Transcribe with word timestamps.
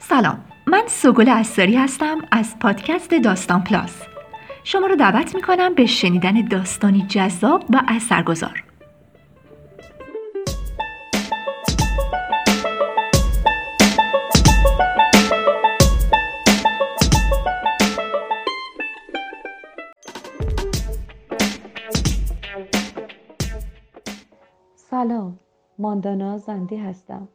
سلام 0.00 0.44
من 0.66 0.84
سوگل 0.86 1.28
اساری 1.28 1.76
هستم 1.76 2.18
از 2.32 2.58
پادکست 2.58 3.14
داستان 3.14 3.64
پلاس. 3.64 4.02
شما 4.64 4.86
رو 4.86 4.96
دعوت 4.96 5.34
می 5.34 5.42
کنم 5.42 5.74
به 5.74 5.86
شنیدن 5.86 6.44
داستانی 6.44 7.06
جذاب 7.08 7.64
و 7.70 7.82
اثرگذار. 7.88 8.64
سلام 24.76 25.38
ماندانا 25.78 26.38
زندی 26.38 26.76
هستم. 26.76 27.28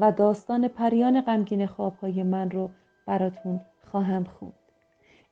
و 0.00 0.12
داستان 0.12 0.68
پریان 0.68 1.20
غمگین 1.20 1.66
خوابهای 1.66 2.22
من 2.22 2.50
رو 2.50 2.70
براتون 3.06 3.60
خواهم 3.90 4.24
خوند. 4.24 4.52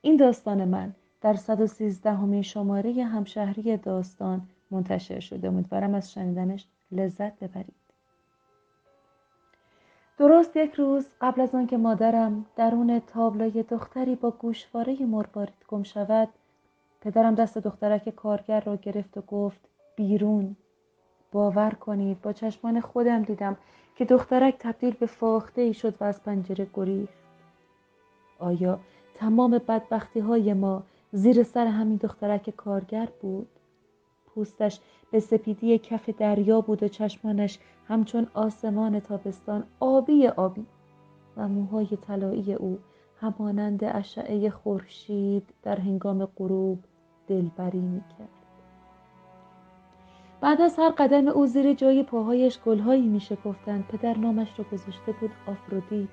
این 0.01 0.17
داستان 0.17 0.65
من 0.65 0.95
در 1.21 1.35
113 1.35 2.13
همین 2.13 2.43
شماره 2.43 3.05
همشهری 3.05 3.77
داستان 3.77 4.49
منتشر 4.71 5.21
شده. 5.21 5.49
امیدوارم 5.49 5.95
از 5.95 6.13
شنیدنش 6.13 6.67
لذت 6.93 7.39
ببرید. 7.39 7.75
درست 10.19 10.57
یک 10.57 10.75
روز 10.75 11.07
قبل 11.21 11.41
از 11.41 11.55
آنکه 11.55 11.77
مادرم 11.77 12.47
درون 12.57 13.01
تابلوی 13.01 13.63
دختری 13.63 14.15
با 14.15 14.31
گوشواره 14.31 15.07
مربارید 15.07 15.65
گم 15.69 15.83
شود 15.83 16.29
پدرم 17.01 17.35
دست 17.35 17.59
دخترک 17.59 18.09
کارگر 18.09 18.61
را 18.61 18.77
گرفت 18.77 19.19
و 19.19 19.21
گفت 19.21 19.61
بیرون. 19.97 20.57
باور 21.37 21.71
کنید 21.71 22.23
با 22.23 22.33
چشمان 22.33 22.81
خودم 22.81 23.23
دیدم 23.23 23.57
که 23.97 24.05
دخترک 24.05 24.57
تبدیل 24.59 24.91
به 24.91 25.07
فاخته 25.07 25.63
ای 25.63 25.75
شد 25.75 25.95
و 26.01 26.05
از 26.05 26.23
پنجره 26.23 26.67
گریخت. 26.75 27.13
آیا 28.39 28.79
تمام 29.15 29.51
بدبختی 29.51 30.21
های 30.21 30.53
ما 30.53 30.83
زیر 31.13 31.43
سر 31.43 31.67
همین 31.67 31.97
دخترک 31.97 32.51
کارگر 32.51 33.09
بود؟ 33.21 33.49
پوستش 34.27 34.81
به 35.11 35.21
سپیدی 35.21 35.79
کف 35.79 36.11
دریا 36.11 36.61
بود 36.61 36.83
و 36.83 36.89
چشمانش 36.89 37.59
همچون 37.89 38.27
آسمان 38.35 39.01
تابستان 39.01 39.65
آبی 39.81 40.29
آبی. 40.29 40.67
و 41.37 41.49
موهای 41.49 41.99
طلایی 42.07 42.55
او 42.55 42.79
همانند 43.21 43.85
اشعه 43.85 44.51
خورشید 44.51 45.55
در 45.63 45.81
هنگام 45.81 46.25
غروب 46.25 46.79
دلبری 47.29 47.81
می‌کرد. 47.81 48.36
بعد 50.41 50.61
از 50.61 50.79
هر 50.79 50.91
قدم 50.91 51.29
او 51.29 51.47
زیر 51.47 51.75
جای 51.75 52.03
پاهایش 52.03 52.59
گلهایی 52.61 53.09
می 53.09 53.21
شکفتند. 53.21 53.85
پدر 53.89 54.19
نامش 54.19 54.59
را 54.59 54.65
گذاشته 54.73 55.13
بود 55.13 55.31
آفرودیت 55.47 56.09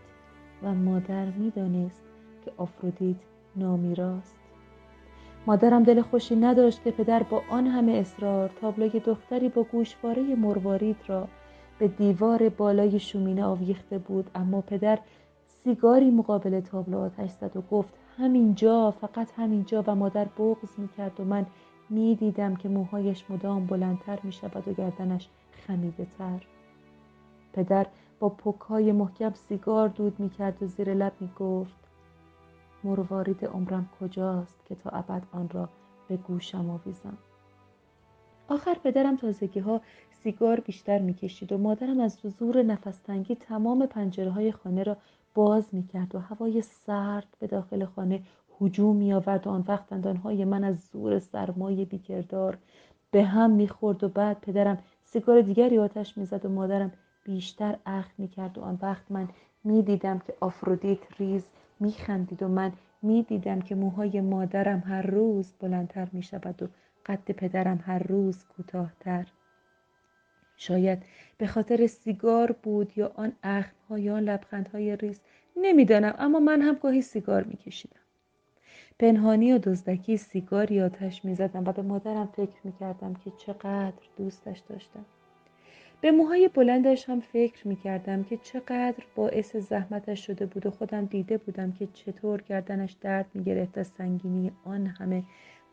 و 0.63 0.73
مادر 0.73 1.25
می‌دانست 1.25 2.01
که 2.45 2.51
آفرودیت 2.57 3.17
نامی 3.55 3.95
راست. 3.95 4.35
مادرم 5.47 5.83
دل 5.83 6.01
خوشی 6.01 6.35
نداشت 6.35 6.83
که 6.83 6.91
پدر 6.91 7.23
با 7.23 7.41
آن 7.49 7.67
همه 7.67 7.91
اصرار 7.91 8.49
تابلوی 8.61 8.99
دختری 8.99 9.49
با 9.49 9.63
گوشواره 9.63 10.35
مروارید 10.35 10.97
را 11.07 11.27
به 11.79 11.87
دیوار 11.87 12.49
بالای 12.49 12.99
شومینه 12.99 13.43
آویخته 13.43 13.97
بود. 13.97 14.29
اما 14.35 14.61
پدر 14.61 14.99
سیگاری 15.45 16.11
مقابل 16.11 16.59
تابلو 16.59 16.99
آتش 16.99 17.29
زد 17.29 17.57
و 17.57 17.61
گفت 17.61 17.93
همینجا 18.17 18.91
فقط 18.91 19.27
همینجا. 19.37 19.83
و 19.87 19.95
مادر 19.95 20.25
بغض 20.25 20.79
می‌کرد 20.79 21.19
و 21.19 21.23
من 21.23 21.45
می 21.93 22.15
دیدم 22.15 22.55
که 22.55 22.69
موهایش 22.69 23.25
مدام 23.29 23.65
بلندتر 23.65 24.19
می 24.23 24.31
شود 24.31 24.67
و 24.67 24.73
گردنش 24.73 25.29
خمیده 25.51 26.07
تر. 26.17 26.47
پدر 27.53 27.87
با 28.19 28.29
پکهای 28.29 28.91
محکم 28.91 29.33
سیگار 29.33 29.87
دود 29.87 30.19
می 30.19 30.29
کرد 30.29 30.63
و 30.63 30.67
زیر 30.67 30.93
لب 30.93 31.13
می 31.19 31.29
گفت 31.39 31.75
مروارید 32.83 33.45
عمرم 33.45 33.89
کجاست 33.99 34.65
که 34.65 34.75
تا 34.75 34.89
ابد 34.89 35.23
آن 35.31 35.49
را 35.49 35.69
به 36.07 36.17
گوشم 36.17 36.69
آویزم. 36.69 37.17
آخر 38.47 38.73
پدرم 38.83 39.15
تازگی 39.15 39.59
ها 39.59 39.81
سیگار 40.23 40.59
بیشتر 40.59 40.99
می‌کشید 40.99 41.51
و 41.51 41.57
مادرم 41.57 41.99
از 41.99 42.17
زور 42.39 42.63
نفستنگی 42.63 43.35
تمام 43.35 43.85
پنجره 43.85 44.31
های 44.31 44.51
خانه 44.51 44.83
را 44.83 44.97
باز 45.33 45.65
می‌کرد 45.71 46.15
و 46.15 46.19
هوای 46.19 46.61
سرد 46.61 47.27
به 47.39 47.47
داخل 47.47 47.85
خانه 47.85 48.23
هجوم 48.61 48.95
می 48.95 49.13
آورد 49.13 49.47
و 49.47 49.49
آن 49.49 49.63
وقت 49.67 49.89
دندانهای 49.89 50.45
من 50.45 50.63
از 50.63 50.79
زور 50.91 51.19
سرمای 51.19 51.85
بیکردار 51.85 52.57
به 53.11 53.23
هم 53.23 53.51
می‌خورد 53.51 54.03
و 54.03 54.09
بعد 54.09 54.41
پدرم 54.41 54.77
سیگار 55.03 55.41
دیگری 55.41 55.79
آتش 55.79 56.17
می‌زد 56.17 56.45
و 56.45 56.49
مادرم 56.49 56.91
بیشتر 57.23 57.75
اخم 57.85 58.13
می‌کرد 58.17 58.57
و 58.57 58.61
آن 58.61 58.79
وقت 58.81 59.11
من 59.11 59.27
می‌دیدم 59.63 60.19
که 60.19 60.33
آفرودیت 60.39 61.19
ریز 61.19 61.45
میخندید 61.79 62.43
و 62.43 62.47
من 62.47 62.71
می‌دیدم 63.01 63.61
که 63.61 63.75
موهای 63.75 64.21
مادرم 64.21 64.83
هر 64.87 65.01
روز 65.01 65.53
بلندتر 65.59 66.07
می‌شود 66.11 66.63
و 66.63 66.67
قد 67.05 67.31
پدرم 67.31 67.83
هر 67.85 67.99
روز 67.99 68.45
کوتاهتر. 68.45 69.27
شاید 70.57 71.03
به 71.37 71.47
خاطر 71.47 71.87
سیگار 71.87 72.51
بود 72.51 72.97
یا 72.97 73.11
آن 73.15 73.33
اخمها 73.43 73.99
یا 73.99 74.19
لبخندهای 74.19 74.95
ریز 74.95 75.21
نمی‌دانم 75.55 76.15
اما 76.17 76.39
من 76.39 76.61
هم 76.61 76.75
گاهی 76.75 77.01
سیگار 77.01 77.43
میکشیدم. 77.43 78.02
پنهانی 78.99 79.53
و 79.53 79.57
دزدکی 79.57 80.17
سیگاری 80.17 80.81
آتش 80.81 81.25
می‌زدم 81.25 81.63
و 81.65 81.71
به 81.71 81.81
مادرم 81.81 82.29
فکر 82.35 82.59
می‌کردم 82.63 83.13
که 83.13 83.31
چقدر 83.37 83.93
دوستش 84.17 84.59
داشتم. 84.59 85.05
به 86.01 86.11
موهای 86.11 86.47
بلندش 86.47 87.09
هم 87.09 87.19
فکر 87.19 87.67
می‌کردم 87.67 88.23
که 88.23 88.37
چقدر 88.37 89.03
باعث 89.15 89.55
زحمتش 89.55 90.25
شده 90.25 90.45
بود 90.45 90.65
و 90.65 90.71
خودم 90.71 91.05
دیده 91.05 91.37
بودم 91.37 91.71
که 91.71 91.87
چطور 91.93 92.41
گردنش 92.41 92.91
درد 92.91 93.25
می‌گرفت 93.33 93.77
از 93.77 93.87
سنگینی 93.87 94.51
آن 94.65 94.87
همه 94.87 95.23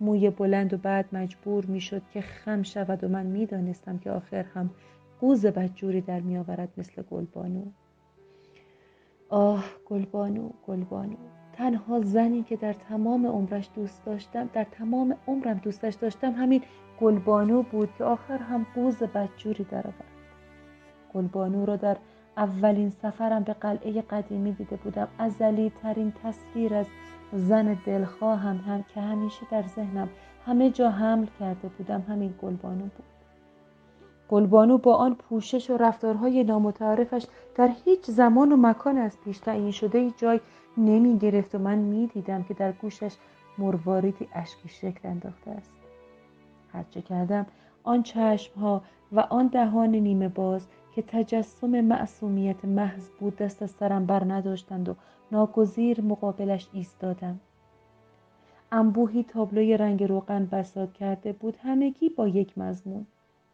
موی 0.01 0.31
بلند 0.31 0.75
و 0.75 0.77
بعد 0.77 1.05
مجبور 1.13 1.67
می‌شد 1.67 2.03
که 2.13 2.21
خم 2.21 2.63
شود 2.63 3.05
و 3.05 3.09
من 3.09 3.27
می‌دانستم 3.27 3.99
که 3.99 4.11
آخر 4.11 4.43
هم 4.43 4.71
قوز 5.21 5.47
بدجوری 5.47 6.01
در 6.01 6.21
میآورد 6.21 6.69
مثل 6.77 7.03
گلبانو. 7.03 7.65
آه 9.29 9.65
گلبانو 9.87 10.51
گلبانو. 10.67 11.17
تنها 11.61 12.01
زنی 12.01 12.43
که 12.43 12.57
در 12.57 12.73
تمام 12.73 13.27
عمرش 13.27 13.69
دوست 13.75 14.05
داشتم 14.05 14.49
در 14.53 14.65
تمام 14.65 15.17
عمرم 15.29 15.55
دوستش 15.55 15.95
داشتم 15.95 16.33
همین 16.33 16.63
گلبانو 17.01 17.63
بود 17.63 17.89
که 17.99 18.05
آخر 18.05 18.39
هم 18.39 18.67
قوز 18.75 18.97
بدجوری 18.97 19.65
درآورد. 19.65 20.05
گلبانو 21.15 21.67
را 21.67 21.77
در 21.77 21.97
اولین 22.37 22.91
سفرم 22.91 23.43
به 23.43 23.53
قلعه 23.53 24.03
قدیمی 24.03 24.53
دیده 24.53 24.77
بودم. 24.77 25.09
ازلی 25.19 25.73
ترین 25.83 26.13
تصویر 26.25 26.75
از 26.75 26.87
زن 27.33 27.79
دلخواهم 27.87 28.57
هم 28.57 28.85
که 28.95 29.01
همیشه 29.01 29.47
در 29.51 29.63
ذهنم 29.63 30.09
همه 30.47 30.71
جا 30.71 30.91
حمل 30.91 31.27
کرده 31.41 31.69
بودم 31.69 32.05
همین 32.09 32.35
گلبانو 32.43 32.83
بود. 32.83 33.05
گلبانو 34.29 34.79
با 34.79 34.95
آن 34.95 35.15
پوشش 35.15 35.71
و 35.71 35.77
رفتارهای 35.77 36.45
نامتعارفش 36.45 37.27
در 37.57 37.71
هیچ 37.85 38.05
زمان 38.05 38.53
و 38.53 38.57
مکان 38.57 38.99
از 38.99 39.19
پیش 39.25 39.39
تعیین 39.39 39.71
شده 39.71 40.11
جای 40.11 40.41
نمی 40.77 41.19
گرفت 41.19 41.55
و 41.55 41.59
من 41.59 41.79
می 41.79 42.07
دیدم 42.07 42.43
که 42.43 42.55
در 42.55 42.73
گوشش 42.73 43.17
مرواریدی 43.59 44.29
اشکی 44.35 44.69
شکل 44.69 45.09
انداخته 45.09 45.51
است. 45.51 45.73
هرچه 46.73 47.03
کردم 47.03 47.47
آن 47.83 48.03
چشم 48.03 48.61
ها 48.61 48.83
و 49.13 49.21
آن 49.21 49.47
دهان 49.47 49.91
نیمه 49.91 50.29
باز 50.29 50.67
که 50.95 51.03
تجسم 51.03 51.81
معصومیت 51.81 52.65
محض 52.65 53.09
بود 53.21 53.37
دست 53.37 53.63
از 53.63 53.71
سرم 53.71 54.07
بر 54.07 54.25
نداشتند 54.33 54.89
و 54.89 54.95
ناگزیر 55.33 56.01
مقابلش 56.01 56.69
ایستادم. 56.73 57.41
انبوهی 58.73 59.23
تابلوی 59.23 59.77
رنگ 59.77 60.05
روغن 60.05 60.47
بساد 60.47 60.93
کرده 60.93 61.33
بود 61.33 61.57
همگی 61.63 62.09
با 62.09 62.29
یک 62.29 62.59
مضمون 62.59 63.07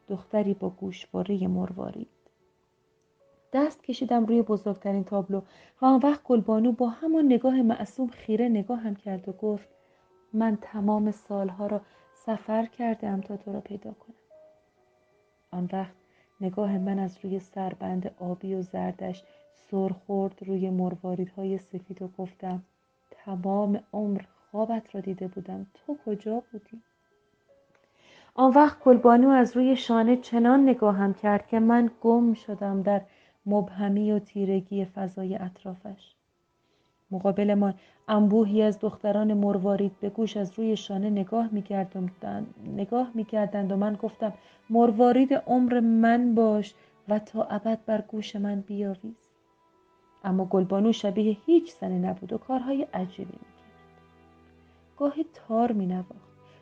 دختری 0.08 0.54
با 0.54 0.70
گوشواره 0.70 1.48
مروارید. 1.48 2.15
دست 3.56 3.84
کشیدم 3.84 4.26
روی 4.26 4.42
بزرگترین 4.42 5.04
تابلو 5.04 5.42
و 5.82 5.86
آن 5.86 6.00
وقت 6.02 6.22
گلبانو 6.22 6.72
با 6.72 6.88
همان 6.88 7.24
نگاه 7.24 7.62
معصوم 7.62 8.08
خیره 8.08 8.48
نگاهم 8.48 8.96
کرد 8.96 9.28
و 9.28 9.32
گفت 9.32 9.68
من 10.32 10.58
تمام 10.60 11.10
سالها 11.10 11.66
را 11.66 11.80
سفر 12.12 12.66
کردم 12.66 13.20
تا 13.20 13.36
تو 13.36 13.52
را 13.52 13.60
پیدا 13.60 13.90
کنم. 13.90 14.16
آن 15.50 15.68
وقت 15.72 15.94
نگاه 16.40 16.78
من 16.78 16.98
از 16.98 17.18
روی 17.22 17.38
سربند 17.38 18.14
آبی 18.18 18.54
و 18.54 18.62
زردش 18.62 19.24
سر 19.54 19.88
خورد 19.88 20.42
روی 20.46 20.70
مرواریدهای 20.70 21.58
سفید 21.58 22.02
و 22.02 22.08
گفتم 22.18 22.62
تمام 23.10 23.80
عمر 23.92 24.20
خوابت 24.50 24.94
را 24.94 25.00
دیده 25.00 25.28
بودم 25.28 25.66
تو 25.74 25.96
کجا 26.06 26.42
بودی؟ 26.52 26.82
آن 28.34 28.52
وقت 28.52 28.78
گلبانو 28.84 29.28
از 29.28 29.56
روی 29.56 29.76
شانه 29.76 30.16
چنان 30.16 30.68
نگاهم 30.68 31.14
کرد 31.14 31.46
که 31.46 31.58
من 31.60 31.90
گم 32.00 32.34
شدم 32.34 32.82
در 32.82 33.02
مبهمی 33.46 34.12
و 34.12 34.18
تیرگی 34.18 34.84
فضای 34.84 35.36
اطرافش. 35.36 36.14
مقابل 37.10 37.54
ما 37.54 37.74
انبوهی 38.08 38.62
از 38.62 38.80
دختران 38.80 39.34
مروارید 39.34 40.00
به 40.00 40.10
گوش 40.10 40.36
از 40.36 40.58
روی 40.58 40.76
شانه 40.76 41.10
نگاه 41.10 41.48
می‌کردند 41.52 42.10
نگاه 42.76 43.10
می‌کردند 43.14 43.72
و 43.72 43.76
من 43.76 43.94
گفتم 43.94 44.32
مروارید 44.70 45.34
عمر 45.34 45.80
من 45.80 46.34
باش 46.34 46.74
و 47.08 47.18
تا 47.18 47.42
ابد 47.42 47.78
بر 47.86 48.00
گوش 48.00 48.36
من 48.36 48.60
بیاویز. 48.60 49.28
اما 50.24 50.44
گلبانو 50.44 50.92
شبیه 50.92 51.36
هیچ 51.46 51.72
زنی 51.72 51.98
نبود 51.98 52.32
و 52.32 52.38
کارهای 52.38 52.82
عجیبی 52.94 53.32
می‌کرد. 53.32 53.72
گاهی 54.96 55.26
تار 55.34 55.72
مینواخت 55.72 56.10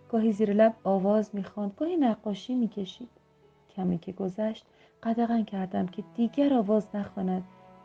گاهی 0.09 0.33
زیر 0.33 0.53
لب 0.53 0.75
آواز 0.85 1.31
می‌خواند 1.33 1.73
گاهی 1.77 1.97
نقاشی 1.97 2.55
می‌کشید. 2.55 3.24
کمی 3.77 3.99
که 3.99 4.13
گذشت 4.13 4.67
قدغن 5.03 5.45
کردم 5.45 5.87
که 5.87 6.05
دیگر 6.17 6.55
آواز 6.55 6.89
نخواند 6.95 7.45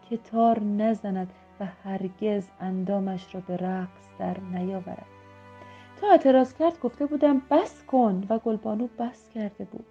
که 0.09 0.17
تار 0.17 0.59
نزند 0.59 1.33
و 1.59 1.65
هرگز 1.83 2.47
اندامش 2.59 3.35
را 3.35 3.41
به 3.41 3.57
رقص 3.57 4.09
در 4.19 4.39
نیاورد. 4.39 5.05
تا 6.01 6.07
اعتراض 6.11 6.53
کرد 6.53 6.79
گفته 6.79 7.05
بودم 7.05 7.41
بس 7.51 7.83
کن 7.83 8.25
و 8.29 8.39
گلبانو 8.39 8.87
بس 8.99 9.29
کرده 9.29 9.65
بود. 9.65 9.85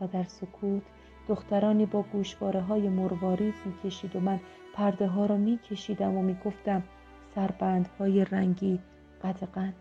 و 0.00 0.06
در 0.06 0.24
سکوت 0.24 0.82
دخترانی 1.28 1.86
با 1.86 2.02
گوشواره 2.02 2.60
های 2.60 2.88
مروارید 2.88 3.54
می‌کشید 3.64 4.16
و 4.16 4.20
من 4.20 4.40
پرده 4.74 5.06
ها 5.06 5.26
را 5.26 5.36
میکشیدم 5.36 6.16
و 6.16 6.22
می‌گفتم 6.22 6.82
سربندهای 7.34 8.24
رنگی 8.24 8.80
قدغن. 9.24 9.74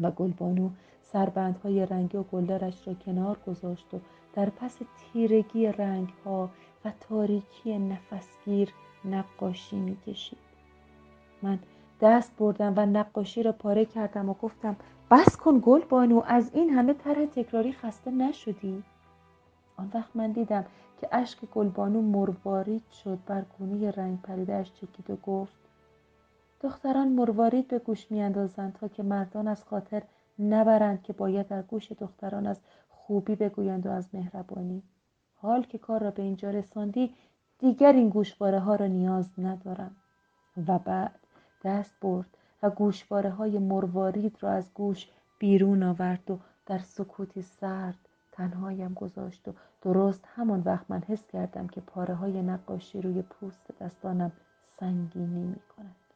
و 0.00 0.10
گلبانو 0.10 0.70
سربندهای 1.02 1.86
رنگی 1.86 2.16
و 2.16 2.22
گلدارش 2.22 2.88
را 2.88 2.94
کنار 2.94 3.38
گذاشت 3.46 3.94
و 3.94 4.00
در 4.34 4.50
پس 4.50 4.78
تیرگی 4.96 5.66
رنگ 5.66 6.08
ها 6.24 6.50
و 6.84 6.92
تاریکی 7.00 7.78
نفسگیر 7.78 8.72
نقاشی 9.04 9.76
می‌کشید. 9.76 10.38
من 11.42 11.58
دست 12.00 12.32
بردم 12.38 12.74
و 12.76 12.86
نقاشی 12.86 13.42
را 13.42 13.52
پاره 13.52 13.84
کردم 13.84 14.28
و 14.28 14.34
گفتم 14.34 14.76
بس 15.10 15.36
کن 15.36 15.60
گل 15.64 15.80
بانو 15.80 16.22
از 16.26 16.50
این 16.54 16.70
همه 16.70 16.94
طرح 16.94 17.26
تکراری 17.26 17.72
خسته 17.72 18.10
نشدی. 18.10 18.82
آن 19.76 19.90
وقت 19.94 20.16
من 20.16 20.32
دیدم 20.32 20.64
که 21.00 21.08
اشک 21.12 21.38
گلبانو 21.54 22.02
مروارید 22.02 22.82
شد 23.04 23.18
بر 23.26 23.44
گونه 23.58 23.90
رنگ 23.90 24.22
پریدهاش 24.22 24.72
چکید 24.72 25.10
و 25.10 25.16
گفت 25.16 25.60
دختران 26.60 27.08
مروارید 27.08 27.68
به 27.68 27.78
گوش 27.78 28.10
میاندازند 28.10 28.72
تا 28.72 28.88
که 28.88 29.02
مردان 29.02 29.48
از 29.48 29.64
خاطر 29.64 30.02
نبرند 30.40 31.02
که 31.02 31.12
باید 31.12 31.48
در 31.48 31.62
گوش 31.62 31.92
دختران 31.92 32.46
از 32.46 32.60
خوبی 32.88 33.34
بگویند 33.34 33.86
و 33.86 33.90
از 33.90 34.08
مهربانی 34.14 34.82
حال 35.34 35.62
که 35.62 35.78
کار 35.78 36.02
را 36.02 36.10
به 36.10 36.22
اینجا 36.22 36.50
رساندی 36.50 37.14
دیگر 37.58 37.92
این 37.92 38.08
گوشواره 38.08 38.60
ها 38.60 38.74
را 38.74 38.86
نیاز 38.86 39.30
ندارم 39.38 39.96
و 40.68 40.78
بعد 40.78 41.20
دست 41.64 41.94
برد 42.02 42.36
و 42.62 42.70
گوشواره 42.70 43.30
های 43.30 43.58
مروارید 43.58 44.36
را 44.40 44.50
از 44.50 44.74
گوش 44.74 45.08
بیرون 45.38 45.82
آورد 45.82 46.30
و 46.30 46.38
در 46.66 46.78
سکوتی 46.78 47.42
سرد 47.42 47.98
تنهایم 48.32 48.94
گذاشت 48.94 49.48
و 49.48 49.52
درست 49.82 50.24
همان 50.36 50.60
وقت 50.60 50.86
من 50.88 51.00
حس 51.00 51.26
کردم 51.26 51.66
که 51.66 51.80
پاره 51.80 52.14
های 52.14 52.42
نقاشی 52.42 53.00
روی 53.00 53.22
پوست 53.22 53.66
دستانم 53.80 54.32
سنگینی 54.80 55.42
می 55.42 55.60
کند. 55.76 56.09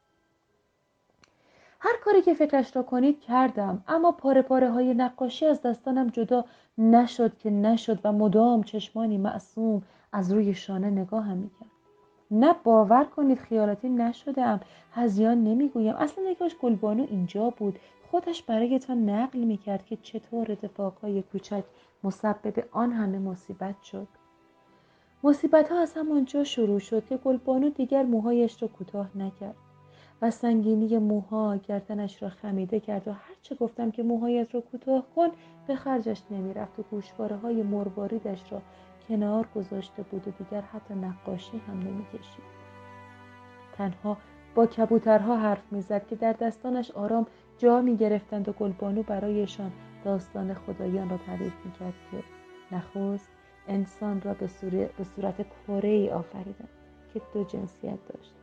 هر 1.87 1.97
کاری 2.03 2.21
که 2.21 2.33
فکرش 2.33 2.75
را 2.75 2.83
کنید 2.83 3.21
کردم. 3.21 3.83
اما 3.87 4.11
پاره 4.11 4.41
پاره 4.41 4.71
های 4.71 4.93
نقاشی 4.93 5.45
از 5.45 5.61
دستانم 5.61 6.07
جدا 6.07 6.45
نشد 6.77 7.37
که 7.37 7.49
نشد 7.49 7.99
و 8.03 8.11
مدام 8.11 8.63
چشمانی 8.63 9.17
معصوم 9.17 9.83
از 10.11 10.33
روی 10.33 10.53
شانه 10.53 10.89
نگاهم 10.89 11.37
می‌کرد. 11.37 11.69
نه 12.31 12.55
باور 12.63 13.03
کنید 13.03 13.39
خیالاتی 13.39 13.89
نشدم 13.89 14.59
هزیان 14.91 15.43
نمی‌گویم. 15.43 15.95
اصلا 15.95 16.23
نگاش 16.29 16.55
گلبانو 16.55 17.05
اینجا 17.09 17.49
بود. 17.49 17.79
خودش 18.11 18.43
برایتان 18.43 19.09
نقل 19.09 19.39
می‌کرد 19.39 19.85
که 19.85 19.97
چطور 19.97 20.51
اتفاقهای 20.51 21.21
کوچک 21.21 21.63
مسبب 22.03 22.63
آن 22.71 22.91
همه 22.91 23.19
مصیبت 23.19 23.81
شد. 23.81 24.07
مصیبت 25.23 25.71
ها 25.71 25.79
از 25.79 25.93
همانجا 25.93 26.43
شروع 26.43 26.79
شد 26.79 27.05
که 27.05 27.17
گلبانو 27.17 27.69
دیگر 27.69 28.03
موهایش 28.03 28.61
را 28.61 28.67
کوتاه 28.67 29.17
نکرد. 29.17 29.55
و 30.21 30.31
سنگینی 30.31 30.97
موها 30.97 31.57
گردنش 31.57 32.23
را 32.23 32.29
خمیده 32.29 32.79
کرد 32.79 33.07
و 33.07 33.11
هرچه 33.11 33.55
گفتم 33.55 33.91
که 33.91 34.03
موهایت 34.03 34.55
را 34.55 34.61
کوتاه 34.61 35.05
کن 35.15 35.27
به 35.67 35.75
خرجش 35.75 36.21
نمی‌رفت 36.31 36.79
و 36.79 36.83
گوشواره 36.83 37.35
های 37.35 37.63
مرواریدش 37.63 38.51
را 38.51 38.61
کنار 39.07 39.47
گذاشته 39.55 40.03
بود 40.03 40.27
و 40.27 40.31
دیگر 40.31 40.61
حتی 40.61 40.93
نقاشی 40.93 41.57
هم 41.67 41.79
نمی‌کشید. 41.79 42.45
تنها 43.77 44.17
با 44.55 44.65
کبوترها 44.65 45.37
حرف 45.37 45.63
می‌زد 45.71 46.07
که 46.07 46.15
در 46.15 46.33
دستانش 46.33 46.91
آرام 46.91 47.27
جا 47.57 47.81
می 47.81 47.97
گرفتند 47.97 48.49
و 48.49 48.51
گلبانو 48.51 49.03
برایشان 49.03 49.71
داستان 50.03 50.53
خدایان 50.53 51.09
را 51.09 51.17
تعریف 51.17 51.53
می‌کرد 51.65 51.93
که 52.11 52.23
نخست 52.75 53.29
انسان 53.67 54.21
را 54.21 54.33
به, 54.33 54.49
به 54.97 55.03
صورت 55.03 55.35
کره 55.67 55.89
ای 55.89 56.09
آفریدند 56.09 56.69
که 57.13 57.21
دو 57.33 57.43
جنسیت 57.43 57.99
داشت. 58.07 58.33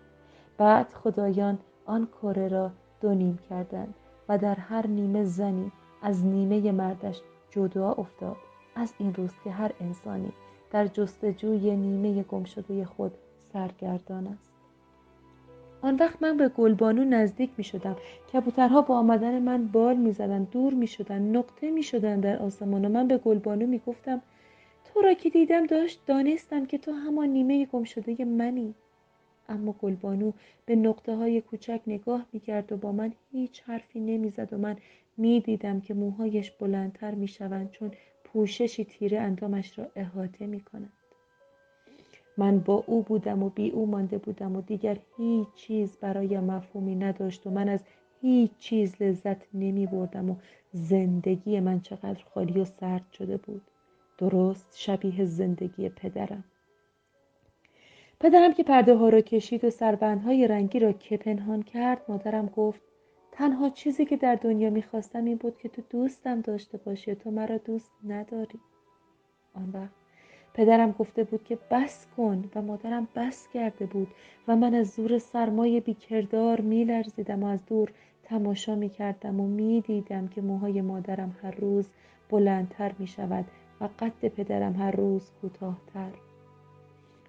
بعد 0.58 0.92
خدایان 0.92 1.58
آن 1.86 2.08
کره 2.22 2.48
را 2.48 2.70
دو 3.00 3.14
نیم 3.14 3.38
کردند 3.50 3.94
و 4.28 4.38
در 4.38 4.54
هر 4.54 4.86
نیمه 4.86 5.24
زنی 5.24 5.72
از 6.02 6.24
نیمه 6.24 6.72
مردش 6.72 7.20
جدا 7.50 7.92
افتاد. 7.92 8.36
از 8.74 8.94
این 8.98 9.14
روز 9.14 9.30
که 9.44 9.50
هر 9.50 9.72
انسانی 9.80 10.32
در 10.70 10.86
جستجوی 10.86 11.76
نیمه 11.76 12.22
گمشده 12.22 12.84
خود 12.84 13.12
سرگردان 13.52 14.26
است. 14.26 14.52
آن 15.82 15.96
وقت 15.96 16.22
من 16.22 16.36
به 16.36 16.48
گلبانو 16.48 17.04
نزدیک 17.04 17.50
می 17.58 17.64
شدم. 17.64 17.96
کبوترها 18.32 18.82
با 18.82 18.98
آمدن 18.98 19.42
من 19.42 19.68
بال 19.68 19.96
می 19.96 20.12
زدن 20.12 20.44
دور 20.44 20.74
می 20.74 20.86
شدن 20.86 21.22
نقطه 21.22 21.70
می 21.70 21.82
شدن 21.82 22.20
در 22.20 22.38
آسمان 22.38 22.84
و 22.84 22.88
من 22.88 23.08
به 23.08 23.18
گلبانو 23.18 23.66
می 23.66 23.80
گفتم 23.86 24.22
تو 24.84 25.00
را 25.00 25.14
که 25.14 25.30
دیدم 25.30 25.66
داشت 25.66 26.00
دانستم 26.06 26.66
که 26.66 26.78
تو 26.78 26.92
همان 26.92 27.28
نیمه 27.28 27.66
گم 27.66 27.84
شده 27.84 28.24
منی. 28.24 28.74
اما 29.48 29.72
گلبانو 29.72 30.32
به 30.66 30.76
نقطه 30.76 31.16
های 31.16 31.40
کوچک 31.40 31.80
نگاه 31.86 32.26
می 32.32 32.40
کرد 32.40 32.72
و 32.72 32.76
با 32.76 32.92
من 32.92 33.12
هیچ 33.32 33.62
حرفی 33.62 34.00
نمی 34.00 34.30
زد 34.30 34.52
و 34.52 34.58
من 34.58 34.76
می 35.16 35.40
دیدم 35.40 35.80
که 35.80 35.94
موهایش 35.94 36.50
بلندتر 36.50 37.14
می 37.14 37.28
شوند 37.28 37.70
چون 37.70 37.90
پوششی 38.24 38.84
تیره 38.84 39.20
اندامش 39.20 39.78
را 39.78 39.86
احاطه 39.96 40.46
می 40.46 40.60
کند. 40.60 40.92
من 42.36 42.58
با 42.58 42.84
او 42.86 43.02
بودم 43.02 43.42
و 43.42 43.50
بی 43.50 43.70
او 43.70 43.86
مانده 43.86 44.18
بودم 44.18 44.56
و 44.56 44.60
دیگر 44.60 44.98
هیچ 45.16 45.48
چیز 45.54 45.96
برای 45.96 46.40
مفهومی 46.40 46.94
نداشت 46.94 47.46
و 47.46 47.50
من 47.50 47.68
از 47.68 47.80
هیچ 48.20 48.50
چیز 48.58 49.02
لذت 49.02 49.54
نمی 49.54 49.86
بردم 49.86 50.30
و 50.30 50.36
زندگی 50.72 51.60
من 51.60 51.80
چقدر 51.80 52.24
خالی 52.34 52.60
و 52.60 52.64
سرد 52.64 53.04
شده 53.12 53.36
بود 53.36 53.62
درست 54.18 54.66
شبیه 54.74 55.24
زندگی 55.24 55.88
پدرم 55.88 56.44
پدرم 58.22 58.54
که 58.54 58.62
پرده 58.62 58.94
ها 58.94 59.08
را 59.08 59.20
کشید 59.20 59.64
و 59.64 59.70
سربندهای 59.70 60.48
رنگی 60.48 60.78
را 60.78 60.92
که 60.92 61.16
پنهان 61.16 61.62
کرد 61.62 62.02
مادرم 62.08 62.46
گفت 62.46 62.80
تنها 63.32 63.68
چیزی 63.68 64.04
که 64.04 64.16
در 64.16 64.34
دنیا 64.34 64.70
می‌خواستم 64.70 65.24
این 65.24 65.36
بود 65.36 65.58
که 65.58 65.68
تو 65.68 65.82
دوستم 65.90 66.40
داشته 66.40 66.78
باشی 66.78 67.14
تو 67.14 67.30
مرا 67.30 67.58
دوست 67.58 67.90
نداری. 68.04 68.60
آن 69.54 69.70
وقت 69.74 69.92
پدرم 70.54 70.92
گفته 70.92 71.24
بود 71.24 71.44
که 71.44 71.58
بس 71.70 72.06
کن 72.16 72.50
و 72.54 72.62
مادرم 72.62 73.08
بس 73.16 73.48
کرده 73.54 73.86
بود 73.86 74.08
و 74.48 74.56
من 74.56 74.74
از 74.74 74.88
زور 74.88 75.18
سرمایه 75.18 75.80
بیکردار 75.80 76.60
میلرزیدم 76.60 77.42
و 77.42 77.46
از 77.46 77.66
دور 77.66 77.92
تماشا 78.22 78.74
می‌کردم 78.74 79.40
و 79.40 79.48
می‌دیدم 79.48 80.28
که 80.28 80.40
موهای 80.40 80.80
مادرم 80.80 81.36
هر 81.42 81.50
روز 81.50 81.88
بلندتر 82.30 82.92
می 82.98 83.06
شود 83.06 83.44
و 83.80 83.88
قد 83.98 84.28
پدرم 84.28 84.76
هر 84.76 84.90
روز 84.90 85.30
کوتاهتر. 85.40 86.31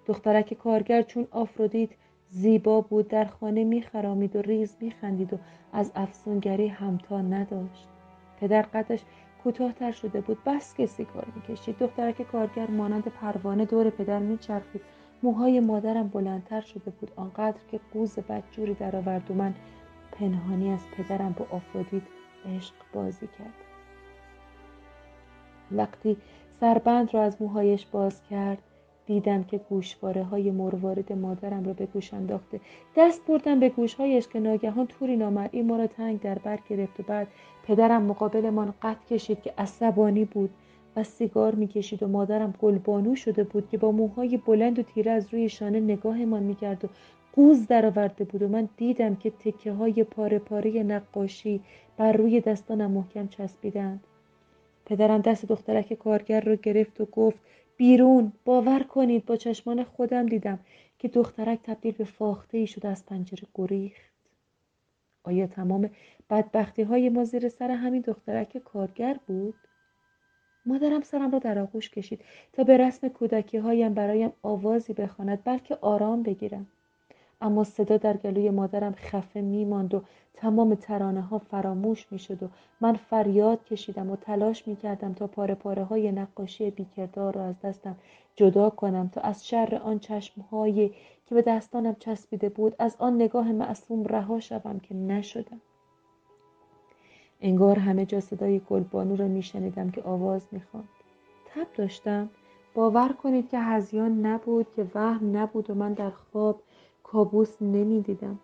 دخترک 0.06 0.54
کارگر 0.54 1.02
چون 1.02 1.26
آفرودیت 1.30 1.90
زیبا 2.30 2.80
بود 2.80 3.08
در 3.08 3.24
خانه 3.24 3.64
میخرامید 3.64 4.36
و 4.36 4.42
ریز 4.42 4.76
میخندید 4.80 5.32
و 5.32 5.38
از 5.72 5.92
افسونگری 5.94 6.68
همتا 6.68 7.22
نداشت. 7.22 7.88
پدر 8.40 8.62
قدش 8.62 9.00
کوتاهتر 9.42 9.92
شده 9.92 10.20
بود 10.20 10.38
بس 10.46 10.74
که 10.74 10.86
سیگار 10.86 11.26
می‌کشید. 11.34 11.78
دخترک 11.78 12.22
کارگر 12.22 12.66
مانند 12.66 13.04
پروانه 13.04 13.64
دور 13.64 13.90
پدر 13.90 14.18
میچرخید. 14.18 14.80
موهای 15.22 15.60
مادرم 15.60 16.08
بلندتر 16.08 16.60
شده 16.60 16.90
بود. 16.90 17.10
آنقدر 17.16 17.60
که 17.70 17.80
قوز 17.92 18.18
بدجوری 18.18 18.74
درآورد 18.74 19.30
و 19.30 19.34
من 19.34 19.54
پنهانی 20.12 20.70
از 20.70 20.80
پدرم 20.96 21.34
با 21.38 21.46
آفرودیت 21.56 22.02
عشق 22.56 22.74
بازی 22.92 23.26
کرد. 23.26 23.54
وقتی 25.72 26.16
سربند 26.60 27.14
را 27.14 27.22
از 27.22 27.42
موهایش 27.42 27.86
باز 27.86 28.22
کرد 28.30 28.58
دیدم 29.06 29.44
که 29.44 29.58
گوشواره 29.58 30.22
های 30.22 30.50
مروارید 30.50 31.12
مادرم 31.12 31.64
را 31.64 31.72
به 31.72 31.86
گوش 31.86 32.14
انداخته. 32.14 32.60
دست 32.96 33.26
بردم 33.26 33.60
به 33.60 33.68
گوشهایش 33.68 34.28
که 34.28 34.40
ناگهان 34.40 34.86
توری 34.86 35.16
نامرئی 35.16 35.62
ما 35.62 35.76
را 35.76 35.86
تنگ 35.86 36.20
در 36.20 36.38
بر 36.38 36.58
گرفت 36.68 37.00
و 37.00 37.02
بعد 37.02 37.28
پدرم 37.66 38.02
مقابلمان 38.02 38.74
قد 38.82 38.96
کشید 39.10 39.42
که 39.42 39.54
عصبانی 39.58 40.24
بود 40.24 40.50
و 40.96 41.04
سیگار 41.04 41.54
می‌کشید 41.54 42.02
و 42.02 42.08
مادرم 42.08 42.54
گلبانو 42.62 43.16
شده 43.16 43.44
بود 43.44 43.68
که 43.68 43.78
با 43.78 43.92
موهای 43.92 44.36
بلند 44.36 44.78
و 44.78 44.82
تیره 44.82 45.10
از 45.10 45.26
روی 45.32 45.48
شانه 45.48 45.80
نگاهمان 45.80 46.42
می‌کرد 46.42 46.84
و 46.84 46.88
قوز 47.32 47.66
درآورده 47.66 48.24
بود 48.24 48.42
و 48.42 48.48
من 48.48 48.68
دیدم 48.76 49.16
که 49.16 49.30
تکه 49.30 49.72
های 49.72 50.04
پاره 50.04 50.38
پاره 50.38 50.82
نقاشی 50.82 51.60
بر 51.96 52.12
روی 52.12 52.40
دستانم 52.40 52.90
محکم 52.90 53.28
چسبیدند. 53.28 54.04
پدرم 54.86 55.20
دست 55.20 55.46
دخترک 55.46 55.94
کارگر 55.94 56.40
را 56.40 56.54
گرفت 56.54 57.00
و 57.00 57.04
گفت 57.04 57.38
بیرون. 57.76 58.32
باور 58.44 58.82
کنید 58.82 59.26
با 59.26 59.36
چشمان 59.36 59.84
خودم 59.84 60.26
دیدم 60.26 60.58
که 60.98 61.08
دخترک 61.08 61.58
تبدیل 61.62 61.92
به 61.92 62.04
فاخته 62.04 62.58
ای 62.58 62.66
شد 62.66 62.86
از 62.86 63.06
پنجره 63.06 63.48
گریخت. 63.54 64.14
آیا 65.24 65.46
تمام 65.46 65.90
بدبختی 66.30 66.82
های 66.82 67.08
ما 67.08 67.24
زیر 67.24 67.48
سر 67.48 67.70
همین 67.70 68.02
دخترک 68.02 68.58
کارگر 68.58 69.18
بود؟ 69.26 69.54
مادرم 70.66 71.00
سرم 71.00 71.30
را 71.30 71.38
در 71.38 71.58
آغوش 71.58 71.90
کشید 71.90 72.20
تا 72.52 72.64
به 72.64 72.76
رسم 72.76 73.08
کودکی 73.08 73.58
هایم 73.58 73.94
برایم 73.94 74.32
آوازی 74.42 74.92
بخواند 74.92 75.44
بلکه 75.44 75.78
آرام 75.80 76.22
بگیرم. 76.22 76.66
اما 77.40 77.64
صدا 77.64 77.96
در 77.96 78.16
گلوی 78.16 78.50
مادرم 78.50 78.94
خفه 78.94 79.40
میماند 79.40 79.94
و 79.94 80.02
تمام 80.34 80.74
ترانه 80.74 81.20
ها 81.20 81.38
فراموش 81.38 82.12
می 82.12 82.18
شد 82.18 82.42
و 82.42 82.48
من 82.80 82.94
فریاد 82.94 83.64
کشیدم 83.64 84.10
و 84.10 84.16
تلاش 84.16 84.68
می 84.68 84.76
کردم 84.76 85.14
تا 85.14 85.26
پاره 85.26 85.54
پاره 85.54 85.84
های 85.84 86.12
نقاشی 86.12 86.70
بیکردار 86.70 87.34
را 87.34 87.44
از 87.44 87.60
دستم 87.60 87.96
جدا 88.36 88.70
کنم 88.70 89.08
تا 89.08 89.20
از 89.20 89.46
شر 89.46 89.80
آن 89.84 89.98
چشم 89.98 90.44
که 91.26 91.34
به 91.34 91.42
دستانم 91.42 91.96
چسبیده 91.98 92.48
بود 92.48 92.74
از 92.78 92.96
آن 92.98 93.14
نگاه 93.14 93.52
معصوم 93.52 94.04
رها 94.04 94.40
شوم 94.40 94.80
که 94.80 94.94
نشدم. 94.94 95.60
انگار 97.40 97.78
همه 97.78 98.06
جا 98.06 98.20
صدای 98.20 98.58
گلبانو 98.58 99.16
را 99.16 99.28
میشنیدم 99.28 99.90
که 99.90 100.02
آواز 100.02 100.42
می‌خواند. 100.52 100.88
تب 101.46 101.66
داشتم. 101.76 102.30
باور 102.74 103.08
کنید 103.08 103.48
که 103.48 103.58
هزیان 103.58 104.26
نبود 104.26 104.66
که 104.76 104.86
وهم 104.94 105.36
نبود 105.36 105.70
و 105.70 105.74
من 105.74 105.92
در 105.92 106.10
خواب 106.10 106.60
کابوس 107.14 107.62
نمی‌دیدم 107.62 108.38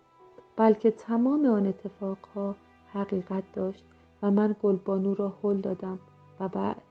بلکه 0.56 0.90
تمام 0.90 1.46
آن 1.46 1.66
اتفاقها 1.66 2.54
حقیقت 2.92 3.42
داشت 3.52 3.84
و 4.22 4.30
من 4.30 4.56
گلبانو 4.62 5.14
را 5.14 5.32
هل 5.42 5.56
دادم 5.56 5.98
و 6.40 6.48
بعد 6.48 6.82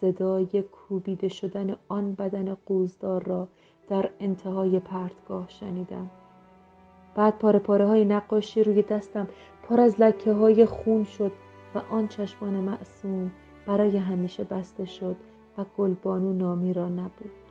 صدای 0.00 0.62
کوبیده 0.62 1.28
شدن 1.28 1.76
آن 1.88 2.14
بدن 2.14 2.56
قوزدار 2.66 3.22
را 3.22 3.48
در 3.88 4.10
انتهای 4.20 4.80
پرتگاه 4.80 5.48
شنیدم. 5.48 6.10
بعد 7.14 7.38
پاره 7.38 7.58
پاره 7.58 7.86
های 7.86 8.04
نقاشی 8.04 8.62
روی 8.62 8.82
دستم 8.82 9.28
پر 9.62 9.80
از 9.80 10.00
لکه 10.00 10.32
های 10.32 10.66
خون 10.66 11.04
شد 11.04 11.32
و 11.74 11.78
آن 11.90 12.08
چشمان 12.08 12.54
معصوم 12.54 13.30
برای 13.66 13.96
همیشه 13.96 14.44
بسته 14.44 14.84
شد 14.84 15.16
و 15.58 15.64
گلبانو 15.78 16.32
نامی 16.32 16.72
را 16.72 16.88
نبود. 16.88 17.45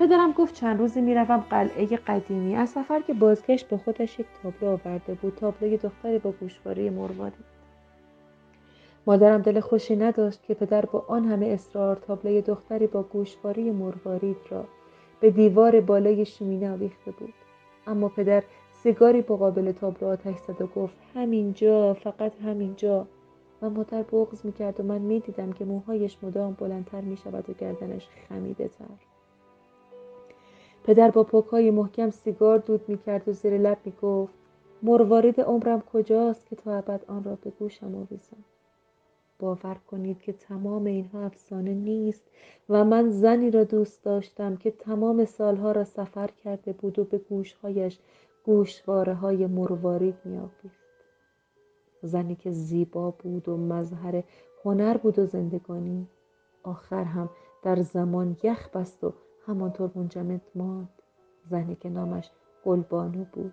پدرم 0.00 0.32
گفت 0.32 0.54
چند 0.54 0.78
روزی 0.78 1.00
می‌روم 1.00 1.44
قلعه 1.50 1.86
قدیمی 1.86 2.56
از 2.56 2.70
سفر 2.70 3.00
که 3.00 3.14
بازگشت 3.14 3.68
به 3.68 3.76
خودش 3.76 4.18
یک 4.18 4.26
تابلو 4.42 4.70
آورده 4.70 5.14
بود. 5.14 5.34
تابلوی 5.34 5.76
دختری 5.76 6.18
با 6.18 6.30
گوشواره 6.30 6.90
مروارید 6.90 7.44
مادرم 9.06 9.42
دل 9.42 9.60
خوشی 9.60 9.96
نداشت 9.96 10.42
که 10.42 10.54
پدر 10.54 10.84
با 10.86 11.04
آن 11.08 11.24
همه 11.24 11.46
اصرار 11.46 11.96
تابلوی 11.96 12.42
دختری 12.42 12.86
با 12.86 13.02
گوشواره 13.02 13.72
مروارید 13.72 14.36
را 14.50 14.64
به 15.20 15.30
دیوار 15.30 15.80
بالای 15.80 16.24
شومینه 16.24 16.72
آویخته 16.72 17.10
بود. 17.10 17.34
اما 17.86 18.08
پدر 18.08 18.42
سیگاری 18.72 19.20
مقابل 19.20 19.72
تابلو 19.72 20.08
آتش 20.08 20.36
زد 20.36 20.62
و 20.62 20.66
گفت 20.66 20.96
همینجا 21.14 21.94
فقط 21.94 22.32
همینجا. 22.44 23.06
و 23.62 23.70
مادر 23.70 24.02
بغز 24.02 24.46
می‌کرد 24.46 24.80
و 24.80 24.82
من 24.82 24.98
می‌دیدم 24.98 25.52
که 25.52 25.64
موهایش 25.64 26.18
مدام 26.22 26.52
بلندتر 26.52 27.00
می‌شود 27.00 27.50
و 27.50 27.52
گردنش 27.52 28.08
خمیده 28.28 28.68
تر. 28.68 29.19
پدر 30.84 31.10
با 31.10 31.22
پاکهای 31.22 31.70
محکم 31.70 32.10
سیگار 32.10 32.58
دود 32.58 32.88
می‌کرد 32.88 33.28
و 33.28 33.32
زیر 33.32 33.58
لب 33.58 33.78
می‌گفت 33.84 34.34
مروارید 34.82 35.40
عمرم 35.40 35.80
کجاست 35.80 36.46
که 36.46 36.56
تا 36.56 36.76
ابد 36.76 37.04
آن 37.08 37.24
را 37.24 37.38
به 37.42 37.50
گوشم 37.50 37.94
آویزم؟ 37.94 38.44
باور 39.38 39.76
کنید 39.86 40.20
که 40.20 40.32
تمام 40.32 40.84
اینها 40.84 41.24
افسانه 41.24 41.74
نیست 41.74 42.22
و 42.68 42.84
من 42.84 43.10
زنی 43.10 43.50
را 43.50 43.64
دوست 43.64 44.04
داشتم 44.04 44.56
که 44.56 44.70
تمام 44.70 45.24
سالها 45.24 45.72
را 45.72 45.84
سفر 45.84 46.26
کرده 46.26 46.72
بود 46.72 46.98
و 46.98 47.04
به 47.04 47.18
گوشهایش 47.18 47.98
گوشواره 48.44 49.14
های 49.14 49.46
مروارید 49.46 50.14
می 50.24 50.40
زنی 52.02 52.34
که 52.34 52.50
زیبا 52.50 53.10
بود 53.10 53.48
و 53.48 53.56
مظهر 53.56 54.22
هنر 54.64 54.96
بود 54.96 55.18
و 55.18 55.26
زندگانی 55.26 56.08
آخر 56.62 57.04
هم 57.04 57.30
در 57.62 57.82
زمان 57.82 58.36
یخ 58.42 58.68
بست 58.76 59.04
و 59.04 59.12
همانطور 59.46 59.90
منجمد 59.94 60.40
ماند. 60.54 60.88
زنی 61.50 61.76
که 61.80 61.88
نامش 61.88 62.30
گلبانو 62.64 63.24
بود. 63.32 63.52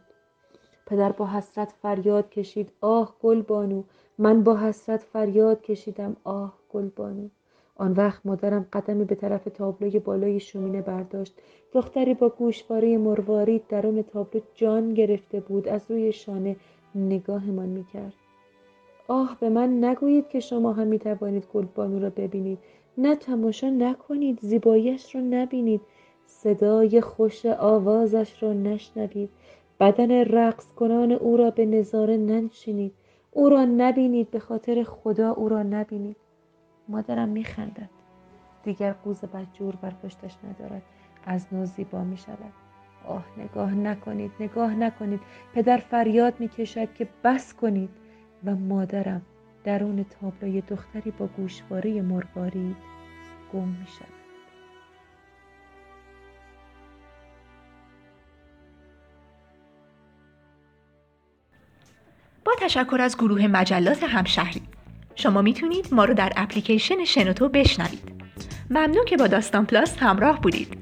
پدر 0.86 1.12
با 1.12 1.28
حسرت 1.28 1.72
فریاد 1.82 2.30
کشید 2.30 2.72
آه 2.82 3.16
گلبانو. 3.22 3.84
من 4.18 4.44
با 4.44 4.58
حسرت 4.58 5.04
فریاد 5.04 5.62
کشیدم 5.62 6.16
آه 6.24 6.54
گلبانو. 6.74 7.28
آن 7.76 7.92
وقت 7.92 8.26
مادرم 8.26 8.66
قدمی 8.74 9.06
به 9.06 9.16
طرف 9.16 9.44
تابلوی 9.44 10.00
بالای 10.00 10.40
شومینه 10.40 10.82
برداشت. 10.82 11.34
دختری 11.74 12.14
با 12.14 12.30
گوشواره 12.30 12.98
مروارید 12.98 13.68
درون 13.68 14.02
تابلو 14.02 14.42
جان 14.56 14.94
گرفته 14.94 15.40
بود 15.40 15.68
از 15.68 15.82
روی 15.92 16.12
شانه 16.12 16.56
نگاهمان 16.96 17.70
می‌کرد. 17.70 18.14
آه 19.08 19.38
به 19.40 19.50
من 19.50 19.84
نگویید 19.84 20.30
که 20.30 20.40
شما 20.40 20.74
هم 20.74 20.88
می‌توانید 20.88 21.48
گلبانو 21.54 22.00
را 22.00 22.10
ببینید. 22.10 22.60
نه 22.98 23.16
تماشا 23.16 23.70
نکنید 23.70 24.40
زیباییش 24.42 25.16
را 25.16 25.22
نبینید 25.22 25.82
صدای 26.26 27.02
خوش 27.02 27.46
آوازش 27.46 28.44
را 28.44 28.54
نشنوید. 28.54 29.30
بدن 29.80 30.12
رقص 30.12 30.68
کنان 30.76 31.12
او 31.12 31.38
را 31.38 31.52
به 31.52 31.66
نظاره 31.66 32.18
ننشینید. 32.18 32.94
او 33.32 33.50
را 33.50 33.66
نبینید 33.66 34.32
به 34.32 34.40
خاطر 34.40 34.84
خدا 34.84 35.32
او 35.32 35.50
را 35.50 35.64
نبینید. 35.64 36.16
مادرم 36.88 37.30
میخندد. 37.30 37.90
دیگر 38.64 38.92
قوز 38.92 39.22
بدجور 39.22 39.76
بر 39.76 39.94
پشتش 40.04 40.36
ندارد. 40.44 40.82
از 41.26 41.48
نو 41.52 41.66
زیبا 41.66 42.04
می 42.04 42.18
شود 42.18 42.54
آه 43.08 43.26
نگاه 43.38 43.76
نکنید 43.76 44.32
نگاه 44.40 44.76
نکنید. 44.76 45.20
پدر 45.54 45.78
فریاد 45.78 46.34
می 46.40 46.48
کشد 46.48 46.94
که 46.94 47.08
بس 47.24 47.54
کنید. 47.54 47.90
و 48.46 48.56
مادرم 48.56 49.22
درون 49.68 50.06
تابلوی 50.22 50.62
دختری 50.62 51.12
با 51.12 51.28
گوشواره 51.28 52.02
مروارید 52.02 52.76
گم 53.54 53.68
می 53.68 53.88
شود 54.00 54.08
با 62.46 62.52
تشکر 62.62 62.98
از 63.02 63.18
گروه 63.18 63.48
مجلات 63.48 64.04
همشهری 64.04 64.62
شما 65.16 65.42
می‌تونید 65.42 65.94
ما 65.94 66.06
رو 66.06 66.14
در 66.14 66.34
اپلیکیشن 66.36 67.06
شنوتو 67.06 67.50
بشنوید. 67.50 68.12
ممنون 68.70 69.06
که 69.06 69.18
با 69.18 69.28
داستان 69.28 69.66
پلاس 69.66 69.98
همراه 69.98 70.42
بودید. 70.42 70.78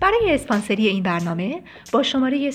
برای 0.00 0.34
اسپانسری 0.34 0.86
این 0.86 1.02
برنامه 1.02 1.62
با 1.92 2.02
شماره 2.02 2.50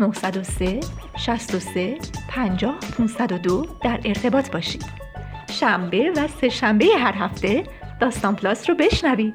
0903 0.00 0.80
63 1.16 1.98
50 2.28 2.78
502 2.80 3.66
در 3.82 4.00
ارتباط 4.04 4.52
باشید. 4.52 5.09
شنبه 5.50 6.12
و 6.16 6.28
سه 6.40 6.48
شنبه 6.48 6.86
هر 6.98 7.14
هفته 7.14 7.64
داستان 8.00 8.36
پلاس 8.36 8.70
رو 8.70 8.76
بشنوید. 8.76 9.34